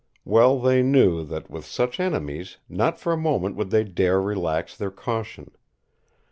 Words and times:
Well 0.25 0.59
they 0.59 0.81
knew 0.81 1.23
that, 1.25 1.51
with 1.51 1.63
such 1.63 1.99
enemies, 1.99 2.57
not 2.67 2.99
for 2.99 3.13
a 3.13 3.17
moment 3.17 3.55
would 3.55 3.69
they 3.69 3.83
dare 3.83 4.19
relax 4.19 4.75
their 4.75 4.89
caution. 4.89 5.51